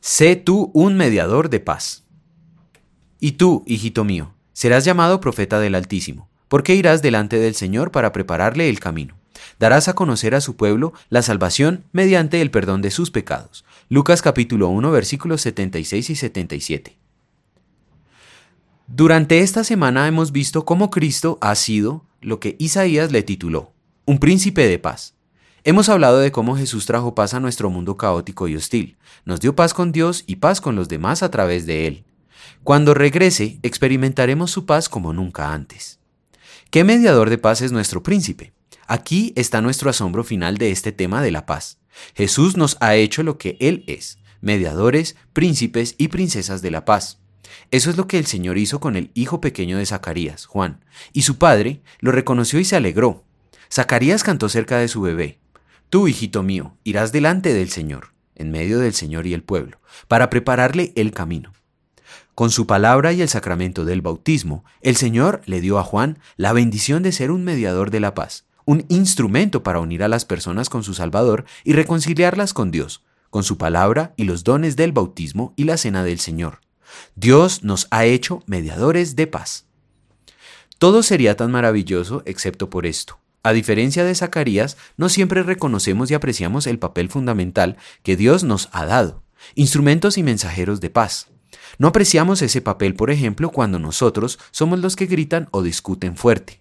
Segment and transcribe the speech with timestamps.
[0.00, 2.04] Sé tú un mediador de paz.
[3.20, 8.10] Y tú, hijito mío, serás llamado profeta del Altísimo, porque irás delante del Señor para
[8.10, 9.18] prepararle el camino.
[9.58, 13.66] Darás a conocer a su pueblo la salvación mediante el perdón de sus pecados.
[13.90, 16.96] Lucas capítulo 1 versículos 76 y 77.
[18.86, 23.74] Durante esta semana hemos visto cómo Cristo ha sido lo que Isaías le tituló,
[24.06, 25.14] un príncipe de paz.
[25.62, 29.54] Hemos hablado de cómo Jesús trajo paz a nuestro mundo caótico y hostil, nos dio
[29.54, 32.04] paz con Dios y paz con los demás a través de Él.
[32.64, 35.98] Cuando regrese, experimentaremos su paz como nunca antes.
[36.70, 38.54] ¿Qué mediador de paz es nuestro príncipe?
[38.86, 41.78] Aquí está nuestro asombro final de este tema de la paz.
[42.14, 47.18] Jesús nos ha hecho lo que Él es, mediadores, príncipes y princesas de la paz.
[47.70, 50.82] Eso es lo que el Señor hizo con el hijo pequeño de Zacarías, Juan,
[51.12, 53.24] y su padre lo reconoció y se alegró.
[53.70, 55.39] Zacarías cantó cerca de su bebé.
[55.90, 60.30] Tú, hijito mío, irás delante del Señor, en medio del Señor y el pueblo, para
[60.30, 61.52] prepararle el camino.
[62.36, 66.52] Con su palabra y el sacramento del bautismo, el Señor le dio a Juan la
[66.52, 70.68] bendición de ser un mediador de la paz, un instrumento para unir a las personas
[70.68, 75.54] con su Salvador y reconciliarlas con Dios, con su palabra y los dones del bautismo
[75.56, 76.60] y la cena del Señor.
[77.16, 79.66] Dios nos ha hecho mediadores de paz.
[80.78, 83.18] Todo sería tan maravilloso excepto por esto.
[83.42, 88.68] A diferencia de Zacarías, no siempre reconocemos y apreciamos el papel fundamental que Dios nos
[88.72, 89.22] ha dado,
[89.54, 91.28] instrumentos y mensajeros de paz.
[91.78, 96.60] No apreciamos ese papel, por ejemplo, cuando nosotros somos los que gritan o discuten fuerte.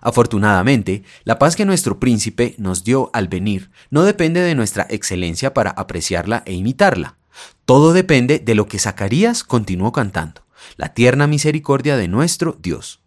[0.00, 5.54] Afortunadamente, la paz que nuestro príncipe nos dio al venir no depende de nuestra excelencia
[5.54, 7.16] para apreciarla e imitarla.
[7.64, 13.03] Todo depende de lo que Zacarías continuó cantando, la tierna misericordia de nuestro Dios.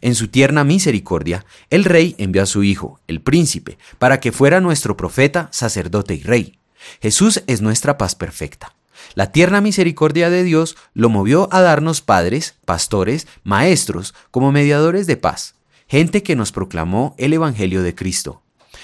[0.00, 4.60] En su tierna misericordia, el rey envió a su hijo, el príncipe, para que fuera
[4.60, 6.58] nuestro profeta, sacerdote y rey.
[7.00, 8.74] Jesús es nuestra paz perfecta.
[9.14, 15.16] La tierna misericordia de Dios lo movió a darnos padres, pastores, maestros, como mediadores de
[15.16, 15.54] paz,
[15.88, 18.42] gente que nos proclamó el Evangelio de Cristo.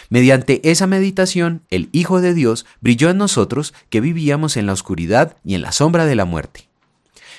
[0.09, 5.37] Mediante esa meditación, el Hijo de Dios brilló en nosotros que vivíamos en la oscuridad
[5.44, 6.69] y en la sombra de la muerte.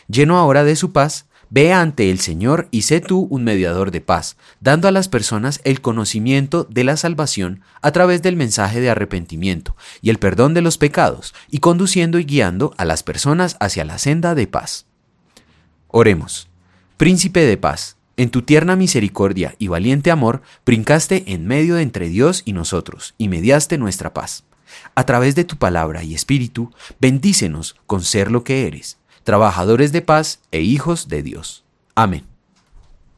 [0.07, 4.01] Lleno ahora de su paz, ve ante el Señor y sé tú un mediador de
[4.01, 8.89] paz, dando a las personas el conocimiento de la salvación a través del mensaje de
[8.89, 13.85] arrepentimiento y el perdón de los pecados, y conduciendo y guiando a las personas hacia
[13.85, 14.85] la senda de paz.
[15.87, 16.49] Oremos.
[16.97, 22.07] Príncipe de paz, en tu tierna misericordia y valiente amor, brincaste en medio de entre
[22.07, 24.45] Dios y nosotros, y mediaste nuestra paz.
[24.95, 30.01] A través de tu palabra y espíritu, bendícenos con ser lo que eres, trabajadores de
[30.01, 31.65] paz e hijos de Dios.
[31.95, 32.34] Amén.